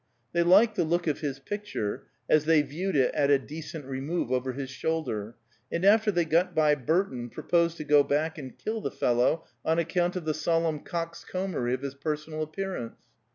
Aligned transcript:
They 0.33 0.41
liked 0.41 0.77
the 0.77 0.83
look 0.83 1.05
of 1.05 1.19
his 1.19 1.37
picture, 1.37 2.07
as 2.27 2.45
they 2.45 2.63
viewed 2.63 2.95
it 2.95 3.13
at 3.13 3.29
a 3.29 3.37
decent 3.37 3.85
remove 3.85 4.31
over 4.31 4.53
his 4.53 4.71
shoulder, 4.71 5.35
and 5.71 5.85
after 5.85 6.09
they 6.11 6.25
got 6.25 6.55
by 6.55 6.73
Burton 6.73 7.29
proposed 7.29 7.77
to 7.77 7.83
go 7.83 8.01
back 8.03 8.39
and 8.39 8.57
kill 8.57 8.81
the 8.81 8.89
fellow 8.89 9.45
on 9.63 9.77
account 9.77 10.15
of 10.15 10.25
the 10.25 10.33
solemn 10.33 10.79
coxcombery 10.79 11.75
of 11.75 11.83
his 11.83 11.93
personal 11.93 12.41
appearance. 12.41 12.97